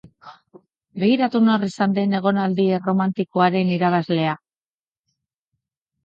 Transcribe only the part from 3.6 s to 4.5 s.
irabazlea!